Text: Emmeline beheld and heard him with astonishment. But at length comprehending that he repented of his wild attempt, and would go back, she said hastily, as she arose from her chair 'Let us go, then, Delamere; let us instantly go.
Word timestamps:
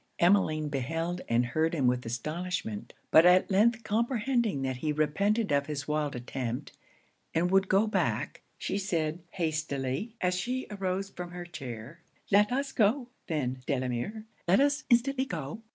Emmeline 0.17 0.67
beheld 0.67 1.21
and 1.29 1.45
heard 1.45 1.75
him 1.75 1.85
with 1.85 2.03
astonishment. 2.07 2.93
But 3.11 3.23
at 3.23 3.51
length 3.51 3.83
comprehending 3.83 4.63
that 4.63 4.77
he 4.77 4.91
repented 4.91 5.51
of 5.51 5.67
his 5.67 5.87
wild 5.87 6.15
attempt, 6.15 6.71
and 7.35 7.51
would 7.51 7.67
go 7.69 7.85
back, 7.85 8.41
she 8.57 8.79
said 8.79 9.19
hastily, 9.29 10.15
as 10.19 10.33
she 10.33 10.65
arose 10.71 11.11
from 11.11 11.29
her 11.29 11.45
chair 11.45 11.99
'Let 12.31 12.51
us 12.51 12.71
go, 12.71 13.09
then, 13.27 13.61
Delamere; 13.67 14.25
let 14.47 14.59
us 14.59 14.85
instantly 14.89 15.25
go. 15.25 15.61